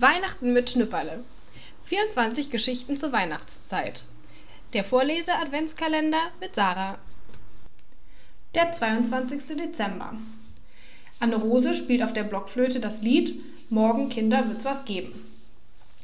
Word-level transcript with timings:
Weihnachten 0.00 0.52
mit 0.52 0.70
Schnüpperle. 0.70 1.24
24 1.86 2.50
Geschichten 2.50 2.96
zur 2.96 3.10
Weihnachtszeit. 3.10 4.04
Der 4.72 4.84
Vorlese-Adventskalender 4.84 6.30
mit 6.38 6.54
Sarah. 6.54 6.98
Der 8.54 8.72
22. 8.72 9.56
Dezember. 9.56 10.12
Anne-Rose 11.18 11.74
spielt 11.74 12.04
auf 12.04 12.12
der 12.12 12.22
Blockflöte 12.22 12.78
das 12.78 13.02
Lied 13.02 13.42
Morgen, 13.70 14.08
Kinder, 14.08 14.48
wird's 14.48 14.64
was 14.64 14.84
geben. 14.84 15.12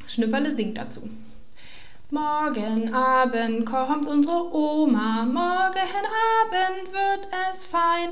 Schnüpperle 0.09 0.51
singt 0.51 0.77
dazu. 0.77 1.09
Morgen 2.11 2.92
Abend 2.92 3.65
kommt 3.65 4.06
unsere 4.06 4.52
Oma, 4.52 5.24
morgen 5.24 5.95
Abend 6.42 6.92
wird 6.92 7.29
es 7.48 7.65
fein, 7.65 8.11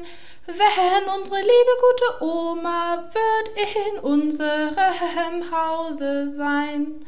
wenn 0.59 1.21
unsere 1.21 1.41
liebe 1.41 1.75
gute 1.81 2.25
Oma 2.25 3.05
wird 3.13 3.77
in 3.77 3.99
unserem 4.01 5.51
Hause 5.51 6.35
sein. 6.35 7.05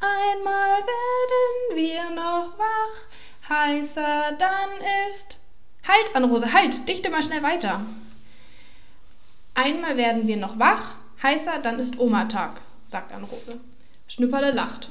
Einmal 0.00 0.80
werden 0.80 1.76
wir 1.76 2.10
noch 2.10 2.58
wach, 2.58 3.48
heißer 3.48 4.32
dann 4.38 4.70
ist. 5.08 5.38
Halt, 5.86 6.14
Anne-Rose, 6.14 6.52
halt, 6.52 6.88
dichte 6.88 7.10
mal 7.10 7.22
schnell 7.22 7.42
weiter. 7.42 7.80
Einmal 9.54 9.96
werden 9.96 10.26
wir 10.26 10.36
noch 10.36 10.58
wach, 10.58 10.96
heißer 11.22 11.58
dann 11.62 11.78
ist 11.78 11.98
Oma-Tag, 11.98 12.60
sagt 12.86 13.12
Anne-Rose. 13.12 13.58
Schnüpperle 14.08 14.50
lacht. 14.52 14.90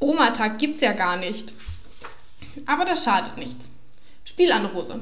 Oma-Tag 0.00 0.58
gibt's 0.58 0.80
ja 0.80 0.92
gar 0.92 1.16
nicht. 1.16 1.52
Aber 2.66 2.84
das 2.84 3.04
schadet 3.04 3.36
nichts. 3.36 3.68
Spiel 4.24 4.52
Anne-Rose. 4.52 5.00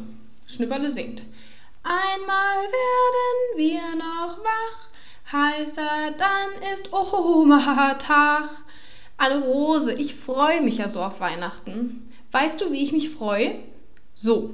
Schnüpperle 0.49 0.91
singt. 0.91 1.23
Einmal 1.89 2.65
werden 2.65 3.57
wir 3.57 3.95
noch 3.95 4.39
wach, 4.39 4.89
heißer 5.31 6.15
dann 6.19 6.73
ist 6.73 6.93
Oma-Tag. 6.93 8.49
Anne-Rose, 9.19 9.93
ich 9.93 10.17
freue 10.17 10.63
mich 10.63 10.79
ja 10.79 10.89
so 10.89 11.01
auf 11.01 11.21
Weihnachten. 11.21 12.11
Weißt 12.33 12.61
du, 12.61 12.73
wie 12.73 12.83
ich 12.83 12.91
mich 12.91 13.11
freue? 13.11 13.61
So. 14.17 14.51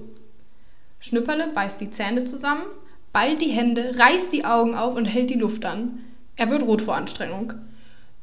Schnüpperle 1.01 1.49
beißt 1.55 1.81
die 1.81 1.89
Zähne 1.89 2.27
zusammen, 2.27 2.67
ballt 3.15 3.41
die 3.41 3.49
Hände, 3.49 3.99
reißt 3.99 4.31
die 4.31 4.45
Augen 4.45 4.75
auf 4.75 4.95
und 4.95 5.07
hält 5.07 5.31
die 5.31 5.39
Luft 5.39 5.65
an. 5.65 6.05
Er 6.37 6.51
wird 6.51 6.65
rot 6.65 6.83
vor 6.83 6.97
Anstrengung. 6.97 7.55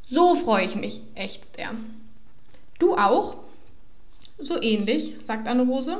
So 0.03 0.35
freue 0.35 0.65
ich 0.65 0.75
mich, 0.75 1.01
ächzt 1.15 1.57
er. 1.57 1.71
Du 2.77 2.95
auch? 2.95 3.37
So 4.37 4.61
ähnlich, 4.61 5.15
sagt 5.23 5.47
Anne-Rose. 5.47 5.97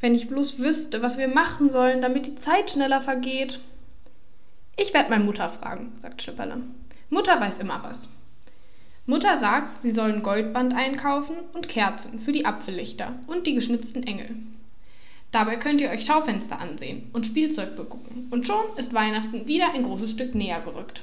Wenn 0.00 0.14
ich 0.14 0.28
bloß 0.28 0.58
wüsste, 0.58 1.02
was 1.02 1.18
wir 1.18 1.28
machen 1.28 1.68
sollen, 1.68 2.00
damit 2.00 2.26
die 2.26 2.34
Zeit 2.34 2.70
schneller 2.70 3.00
vergeht. 3.00 3.60
Ich 4.76 4.94
werde 4.94 5.10
meine 5.10 5.24
Mutter 5.24 5.50
fragen, 5.50 5.92
sagt 5.98 6.22
Schnipperle. 6.22 6.62
Mutter 7.10 7.38
weiß 7.40 7.58
immer 7.58 7.82
was. 7.82 8.08
Mutter 9.06 9.36
sagt, 9.36 9.82
sie 9.82 9.90
sollen 9.90 10.22
Goldband 10.22 10.74
einkaufen 10.74 11.36
und 11.52 11.68
Kerzen 11.68 12.20
für 12.20 12.32
die 12.32 12.46
Apfellichter 12.46 13.14
und 13.26 13.46
die 13.46 13.54
geschnitzten 13.54 14.04
Engel. 14.04 14.36
Dabei 15.32 15.56
könnt 15.56 15.80
ihr 15.80 15.90
euch 15.90 16.04
Schaufenster 16.06 16.58
ansehen 16.58 17.10
und 17.12 17.26
Spielzeug 17.26 17.76
begucken. 17.76 18.28
Und 18.30 18.46
schon 18.46 18.64
ist 18.76 18.94
Weihnachten 18.94 19.46
wieder 19.46 19.74
ein 19.74 19.84
großes 19.84 20.12
Stück 20.12 20.34
näher 20.34 20.60
gerückt. 20.60 21.02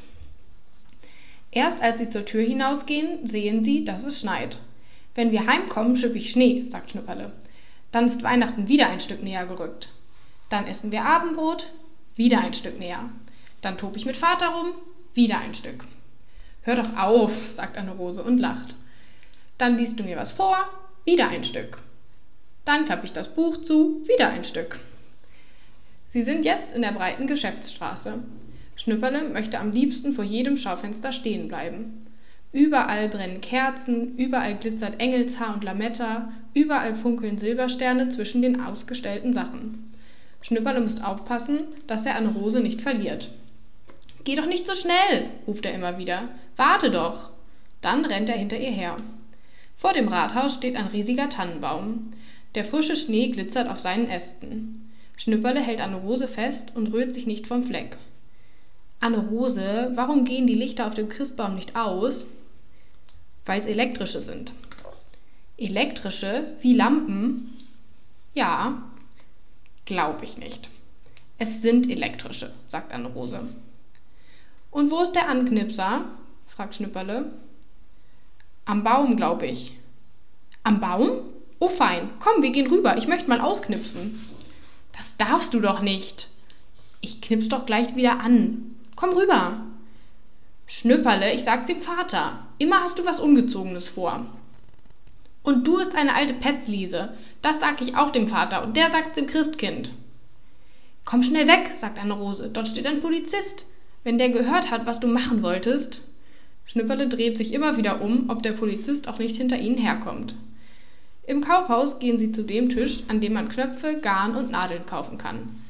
Erst 1.51 1.81
als 1.81 1.99
sie 1.99 2.09
zur 2.09 2.25
Tür 2.25 2.43
hinausgehen, 2.43 3.25
sehen 3.25 3.63
sie, 3.63 3.83
dass 3.83 4.05
es 4.05 4.19
schneit. 4.19 4.59
Wenn 5.15 5.31
wir 5.31 5.45
heimkommen, 5.45 5.95
schipp 5.95 6.15
ich 6.15 6.31
Schnee, 6.31 6.65
sagt 6.69 6.91
Schnüpperle. 6.91 7.31
Dann 7.91 8.05
ist 8.05 8.23
Weihnachten 8.23 8.67
wieder 8.67 8.89
ein 8.89 8.99
Stück 8.99 9.23
näher 9.23 9.45
gerückt. 9.45 9.89
Dann 10.49 10.67
essen 10.67 10.91
wir 10.91 11.05
Abendbrot, 11.05 11.67
wieder 12.15 12.39
ein 12.39 12.53
Stück 12.53 12.79
näher. 12.79 13.09
Dann 13.61 13.77
tob 13.77 13.95
ich 13.95 14.05
mit 14.05 14.17
Vater 14.17 14.49
rum, 14.49 14.73
wieder 15.13 15.39
ein 15.39 15.53
Stück. 15.53 15.85
Hör 16.61 16.75
doch 16.75 16.97
auf, 16.97 17.45
sagt 17.45 17.77
Anne-Rose 17.77 18.23
und 18.23 18.39
lacht. 18.39 18.75
Dann 19.57 19.77
liest 19.77 19.99
du 19.99 20.03
mir 20.03 20.17
was 20.17 20.33
vor, 20.33 20.69
wieder 21.05 21.29
ein 21.29 21.43
Stück. 21.43 21.79
Dann 22.65 22.85
klappe 22.85 23.05
ich 23.05 23.13
das 23.13 23.33
Buch 23.33 23.61
zu, 23.61 24.05
wieder 24.07 24.29
ein 24.29 24.43
Stück. 24.43 24.79
Sie 26.11 26.21
sind 26.21 26.45
jetzt 26.45 26.73
in 26.73 26.81
der 26.81 26.91
breiten 26.91 27.27
Geschäftsstraße. 27.27 28.19
Schnüpperle 28.75 29.29
möchte 29.29 29.59
am 29.59 29.71
liebsten 29.71 30.13
vor 30.13 30.23
jedem 30.23 30.57
Schaufenster 30.57 31.11
stehen 31.11 31.47
bleiben. 31.47 32.06
Überall 32.57 33.07
brennen 33.07 33.39
Kerzen, 33.39 34.17
überall 34.17 34.55
glitzert 34.55 34.99
Engelshaar 34.99 35.53
und 35.53 35.63
Lametta, 35.63 36.31
überall 36.55 36.95
funkeln 36.95 37.37
Silbersterne 37.37 38.09
zwischen 38.09 38.41
den 38.41 38.59
ausgestellten 38.59 39.31
Sachen. 39.31 39.93
Schnüpperle 40.41 40.81
muss 40.81 40.99
aufpassen, 40.99 41.59
dass 41.85 42.07
er 42.07 42.15
eine 42.15 42.29
Rose 42.29 42.59
nicht 42.59 42.81
verliert. 42.81 43.29
Geh 44.23 44.33
doch 44.33 44.47
nicht 44.47 44.65
so 44.65 44.73
schnell, 44.73 45.29
ruft 45.45 45.67
er 45.67 45.75
immer 45.75 45.99
wieder. 45.99 46.29
Warte 46.55 46.89
doch. 46.89 47.29
Dann 47.81 48.03
rennt 48.05 48.27
er 48.27 48.37
hinter 48.37 48.57
ihr 48.57 48.71
her. 48.71 48.97
Vor 49.75 49.93
dem 49.93 50.07
Rathaus 50.07 50.55
steht 50.55 50.77
ein 50.77 50.87
riesiger 50.87 51.29
Tannenbaum. 51.29 52.11
Der 52.55 52.65
frische 52.65 52.95
Schnee 52.95 53.27
glitzert 53.27 53.69
auf 53.69 53.79
seinen 53.79 54.09
Ästen. 54.09 54.91
Schnüpperle 55.15 55.59
hält 55.59 55.79
Anne 55.79 55.97
Rose 55.97 56.27
fest 56.27 56.71
und 56.73 56.91
rührt 56.91 57.13
sich 57.13 57.27
nicht 57.27 57.45
vom 57.45 57.63
Fleck. 57.63 57.97
Anne 58.99 59.19
Rose, 59.19 59.91
warum 59.93 60.25
gehen 60.25 60.47
die 60.47 60.55
Lichter 60.55 60.87
auf 60.87 60.95
dem 60.95 61.07
Christbaum 61.07 61.53
nicht 61.53 61.75
aus? 61.75 62.25
Weil 63.47 63.59
es 63.59 63.65
elektrische 63.65 64.21
sind. 64.21 64.53
Elektrische 65.57 66.55
wie 66.61 66.73
Lampen? 66.73 67.53
Ja, 68.35 68.83
glaube 69.85 70.23
ich 70.23 70.37
nicht. 70.37 70.69
Es 71.39 71.61
sind 71.61 71.89
elektrische, 71.89 72.51
sagt 72.67 72.91
Anne-Rose. 72.91 73.41
Und 74.69 74.91
wo 74.91 75.01
ist 75.01 75.13
der 75.13 75.29
Anknipser? 75.29 76.05
fragt 76.47 76.75
Schnüpperle. 76.75 77.31
Am 78.65 78.83
Baum, 78.83 79.17
glaube 79.17 79.47
ich. 79.47 79.73
Am 80.63 80.79
Baum? 80.79 81.21
Oh 81.59 81.69
fein, 81.69 82.09
komm, 82.19 82.43
wir 82.43 82.51
gehen 82.51 82.67
rüber, 82.67 82.97
ich 82.97 83.07
möchte 83.07 83.29
mal 83.29 83.41
ausknipsen. 83.41 84.19
Das 84.95 85.15
darfst 85.17 85.53
du 85.53 85.59
doch 85.59 85.81
nicht. 85.81 86.27
Ich 87.01 87.21
knips 87.21 87.49
doch 87.49 87.65
gleich 87.65 87.95
wieder 87.95 88.19
an. 88.19 88.75
Komm 88.95 89.11
rüber. 89.11 89.66
Schnüpperle, 90.69 91.33
ich 91.33 91.45
sag's 91.45 91.65
dem 91.65 91.79
Vater. 91.79 92.45
Immer 92.57 92.81
hast 92.81 92.99
du 92.99 93.05
was 93.05 93.21
Ungezogenes 93.21 93.87
vor. 93.87 94.25
Und 95.41 95.65
du 95.65 95.77
bist 95.77 95.95
eine 95.95 96.13
alte 96.13 96.33
Petzliese. 96.33 97.13
Das 97.41 97.61
sag 97.61 97.81
ich 97.81 97.95
auch 97.95 98.11
dem 98.11 98.27
Vater 98.27 98.63
und 98.63 98.75
der 98.75 98.91
sagt's 98.91 99.15
dem 99.15 99.27
Christkind. 99.27 99.91
Komm 101.05 101.23
schnell 101.23 101.47
weg, 101.47 101.71
sagt 101.73 101.97
Anne 101.97 102.13
Rose. 102.13 102.49
Dort 102.51 102.67
steht 102.67 102.85
ein 102.85 102.99
Polizist. 102.99 103.63
Wenn 104.03 104.17
der 104.17 104.29
gehört 104.29 104.69
hat, 104.69 104.85
was 104.85 104.99
du 104.99 105.07
machen 105.07 105.41
wolltest. 105.41 106.01
Schnüpperle 106.65 107.07
dreht 107.07 107.37
sich 107.37 107.53
immer 107.53 107.77
wieder 107.77 108.01
um, 108.01 108.29
ob 108.29 108.43
der 108.43 108.51
Polizist 108.51 109.07
auch 109.07 109.19
nicht 109.19 109.37
hinter 109.37 109.57
ihnen 109.57 109.77
herkommt. 109.77 110.35
Im 111.25 111.39
Kaufhaus 111.39 111.99
gehen 111.99 112.19
sie 112.19 112.33
zu 112.33 112.43
dem 112.43 112.67
Tisch, 112.67 113.03
an 113.07 113.21
dem 113.21 113.33
man 113.33 113.47
Knöpfe, 113.47 114.01
Garn 114.01 114.35
und 114.35 114.51
Nadeln 114.51 114.85
kaufen 114.85 115.17
kann. 115.17 115.61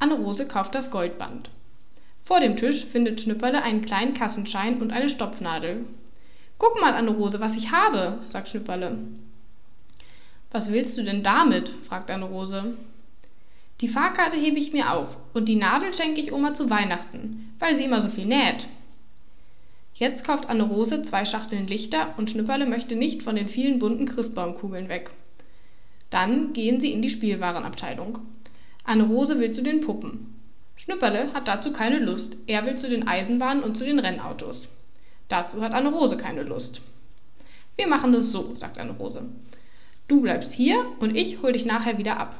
Anne 0.00 0.14
Rose 0.14 0.48
kauft 0.48 0.74
das 0.74 0.90
Goldband. 0.90 1.50
Vor 2.30 2.38
dem 2.38 2.56
Tisch 2.56 2.84
findet 2.84 3.20
Schnüpperle 3.20 3.60
einen 3.60 3.84
kleinen 3.84 4.14
Kassenschein 4.14 4.80
und 4.80 4.92
eine 4.92 5.10
Stopfnadel. 5.10 5.84
Guck 6.58 6.80
mal, 6.80 6.94
Anne-Rose, 6.94 7.40
was 7.40 7.56
ich 7.56 7.72
habe, 7.72 8.20
sagt 8.28 8.48
Schnüpperle. 8.48 8.98
Was 10.52 10.70
willst 10.70 10.96
du 10.96 11.02
denn 11.02 11.24
damit? 11.24 11.72
fragt 11.82 12.08
Anne-Rose. 12.08 12.76
Die 13.80 13.88
Fahrkarte 13.88 14.36
hebe 14.36 14.60
ich 14.60 14.72
mir 14.72 14.92
auf 14.92 15.16
und 15.34 15.48
die 15.48 15.56
Nadel 15.56 15.92
schenke 15.92 16.20
ich 16.20 16.32
Oma 16.32 16.54
zu 16.54 16.70
Weihnachten, 16.70 17.52
weil 17.58 17.74
sie 17.74 17.82
immer 17.82 18.00
so 18.00 18.08
viel 18.08 18.26
näht. 18.26 18.68
Jetzt 19.94 20.22
kauft 20.22 20.48
Anne-Rose 20.48 21.02
zwei 21.02 21.24
Schachteln 21.24 21.66
Lichter 21.66 22.14
und 22.16 22.30
Schnüpperle 22.30 22.66
möchte 22.66 22.94
nicht 22.94 23.24
von 23.24 23.34
den 23.34 23.48
vielen 23.48 23.80
bunten 23.80 24.06
Christbaumkugeln 24.06 24.88
weg. 24.88 25.10
Dann 26.10 26.52
gehen 26.52 26.78
sie 26.78 26.92
in 26.92 27.02
die 27.02 27.10
Spielwarenabteilung. 27.10 28.20
Anne-Rose 28.84 29.40
will 29.40 29.50
zu 29.50 29.64
den 29.64 29.80
Puppen. 29.80 30.39
Schnüpperle 30.82 31.34
hat 31.34 31.46
dazu 31.46 31.74
keine 31.74 31.98
Lust. 31.98 32.36
Er 32.46 32.64
will 32.64 32.76
zu 32.76 32.88
den 32.88 33.06
Eisenbahnen 33.06 33.62
und 33.62 33.76
zu 33.76 33.84
den 33.84 33.98
Rennautos. 33.98 34.66
Dazu 35.28 35.60
hat 35.60 35.74
Anne-Rose 35.74 36.16
keine 36.16 36.42
Lust. 36.42 36.80
Wir 37.76 37.86
machen 37.86 38.14
es 38.14 38.32
so, 38.32 38.54
sagt 38.54 38.78
Anne-Rose. 38.78 39.24
Du 40.08 40.22
bleibst 40.22 40.52
hier 40.52 40.82
und 40.98 41.14
ich 41.14 41.42
hol 41.42 41.52
dich 41.52 41.66
nachher 41.66 41.98
wieder 41.98 42.18
ab. 42.18 42.34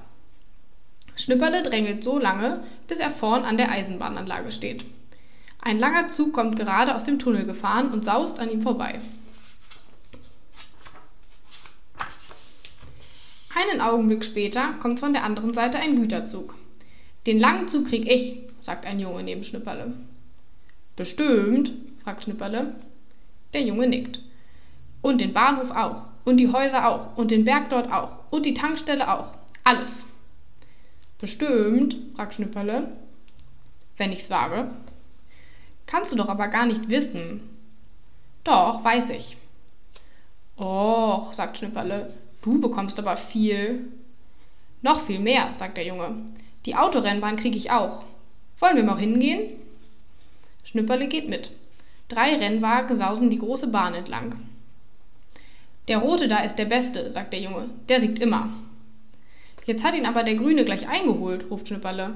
Schnüpperle 1.16 1.62
drängelt 1.62 2.02
so 2.02 2.18
lange, 2.18 2.64
bis 2.88 3.00
er 3.00 3.10
vorn 3.10 3.44
an 3.44 3.58
der 3.58 3.70
Eisenbahnanlage 3.70 4.52
steht. 4.52 4.86
Ein 5.60 5.78
langer 5.78 6.08
Zug 6.08 6.32
kommt 6.32 6.58
gerade 6.58 6.94
aus 6.94 7.04
dem 7.04 7.18
Tunnel 7.18 7.44
gefahren 7.44 7.90
und 7.90 8.06
saust 8.06 8.40
an 8.40 8.50
ihm 8.50 8.62
vorbei. 8.62 9.00
Einen 13.54 13.82
Augenblick 13.82 14.24
später 14.24 14.72
kommt 14.80 14.98
von 14.98 15.12
der 15.12 15.24
anderen 15.24 15.52
Seite 15.52 15.78
ein 15.78 15.96
Güterzug. 15.96 16.54
Den 17.30 17.38
langen 17.38 17.68
Zug 17.68 17.86
krieg 17.86 18.10
ich, 18.10 18.40
sagt 18.60 18.84
ein 18.84 18.98
Junge 18.98 19.22
neben 19.22 19.44
Schnipperle. 19.44 19.92
Bestimmt, 20.96 21.70
fragt 22.02 22.24
Schnipperle. 22.24 22.74
Der 23.54 23.62
Junge 23.62 23.86
nickt. 23.86 24.18
Und 25.00 25.20
den 25.20 25.32
Bahnhof 25.32 25.70
auch. 25.70 26.06
Und 26.24 26.38
die 26.38 26.50
Häuser 26.52 26.88
auch. 26.88 27.16
Und 27.16 27.30
den 27.30 27.44
Berg 27.44 27.70
dort 27.70 27.92
auch. 27.92 28.16
Und 28.30 28.46
die 28.46 28.54
Tankstelle 28.54 29.14
auch. 29.14 29.32
Alles. 29.62 30.04
Bestimmt, 31.20 31.94
fragt 32.16 32.34
Schnipperle. 32.34 32.96
Wenn 33.96 34.10
ich 34.10 34.26
sage. 34.26 34.68
Kannst 35.86 36.10
du 36.10 36.16
doch 36.16 36.28
aber 36.28 36.48
gar 36.48 36.66
nicht 36.66 36.88
wissen. 36.88 37.42
Doch, 38.42 38.82
weiß 38.82 39.10
ich. 39.10 39.36
Och, 40.58 41.32
sagt 41.32 41.58
Schnipperle, 41.58 42.12
du 42.42 42.60
bekommst 42.60 42.98
aber 42.98 43.16
viel. 43.16 43.84
Noch 44.82 45.02
viel 45.02 45.20
mehr, 45.20 45.52
sagt 45.52 45.76
der 45.76 45.86
Junge. 45.86 46.16
Die 46.66 46.74
Autorennbahn 46.74 47.36
kriege 47.36 47.56
ich 47.56 47.70
auch. 47.70 48.04
Wollen 48.58 48.76
wir 48.76 48.84
mal 48.84 48.98
hingehen? 48.98 49.58
Schnipperle 50.64 51.08
geht 51.08 51.28
mit. 51.28 51.50
Drei 52.08 52.36
Rennwagen 52.36 52.96
sausen 52.96 53.30
die 53.30 53.38
große 53.38 53.68
Bahn 53.68 53.94
entlang. 53.94 54.36
Der 55.88 55.98
rote 55.98 56.28
da 56.28 56.38
ist 56.40 56.56
der 56.56 56.66
beste, 56.66 57.10
sagt 57.10 57.32
der 57.32 57.40
Junge. 57.40 57.70
Der 57.88 58.00
siegt 58.00 58.18
immer. 58.18 58.52
Jetzt 59.64 59.84
hat 59.84 59.94
ihn 59.94 60.06
aber 60.06 60.22
der 60.22 60.34
Grüne 60.34 60.64
gleich 60.64 60.88
eingeholt, 60.88 61.50
ruft 61.50 61.68
Schnipperle. 61.68 62.14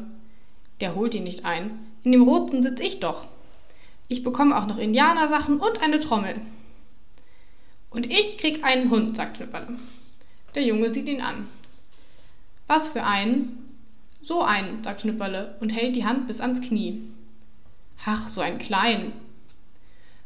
Der 0.80 0.94
holt 0.94 1.14
ihn 1.14 1.24
nicht 1.24 1.44
ein. 1.44 1.78
In 2.02 2.12
dem 2.12 2.22
roten 2.22 2.62
sitz 2.62 2.80
ich 2.80 3.00
doch. 3.00 3.26
Ich 4.08 4.22
bekomme 4.22 4.58
auch 4.58 4.66
noch 4.66 4.78
Indianersachen 4.78 5.58
und 5.58 5.80
eine 5.80 6.00
Trommel. 6.00 6.36
Und 7.90 8.12
ich 8.12 8.38
krieg 8.38 8.62
einen 8.62 8.90
Hund, 8.90 9.16
sagt 9.16 9.38
Schnipperle. 9.38 9.78
Der 10.54 10.62
Junge 10.62 10.90
sieht 10.90 11.08
ihn 11.08 11.20
an. 11.20 11.48
Was 12.66 12.88
für 12.88 13.04
einen? 13.04 13.63
So 14.24 14.40
einen, 14.40 14.82
sagt 14.82 15.02
Schnipperle 15.02 15.54
und 15.60 15.68
hält 15.68 15.94
die 15.96 16.06
Hand 16.06 16.26
bis 16.26 16.40
ans 16.40 16.62
Knie. 16.62 17.02
Ach, 18.06 18.30
so 18.30 18.40
einen 18.40 18.58
kleinen. 18.58 19.12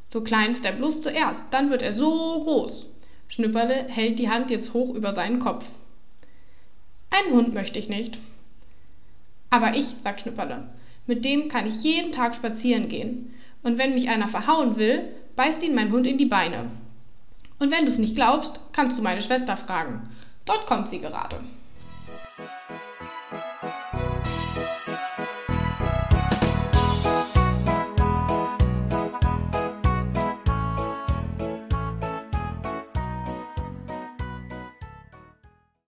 So 0.09 0.21
klein 0.21 0.53
ist 0.53 0.65
er 0.65 0.71
bloß 0.71 1.03
zuerst, 1.03 1.43
dann 1.50 1.71
wird 1.71 1.83
er 1.83 1.93
so 1.93 2.45
groß. 2.45 2.93
Schnipperle 3.27 3.87
hält 3.89 4.21
die 4.21 4.31
Hand 4.31 4.53
jetzt 4.53 4.73
hoch 4.73 4.95
über 4.95 5.11
seinen 5.11 5.41
Kopf. 5.41 5.67
Einen 7.11 7.35
Hund 7.35 7.55
möchte 7.55 7.81
ich 7.81 7.89
nicht. 7.89 8.19
Aber 9.50 9.75
ich, 9.75 9.87
sagt 9.99 10.21
Schnipperle, 10.21 10.69
mit 11.09 11.25
dem 11.25 11.49
kann 11.49 11.67
ich 11.67 11.83
jeden 11.83 12.12
Tag 12.12 12.37
spazieren 12.37 12.89
gehen. 12.89 13.35
Und 13.65 13.79
wenn 13.79 13.95
mich 13.95 14.09
einer 14.09 14.29
verhauen 14.29 14.77
will, 14.77 15.09
beißt 15.35 15.61
ihn 15.65 15.75
mein 15.75 15.91
Hund 15.91 16.06
in 16.06 16.19
die 16.19 16.27
Beine. 16.27 16.71
Und 17.59 17.73
wenn 17.73 17.85
du 17.85 17.91
es 17.91 17.99
nicht 17.99 18.15
glaubst, 18.15 18.61
kannst 18.73 18.97
du 18.97 19.03
meine 19.03 19.23
Schwester 19.23 19.56
fragen. 19.56 20.09
Dort 20.45 20.67
kommt 20.67 20.89
sie 20.89 21.00
gerade. 21.00 21.41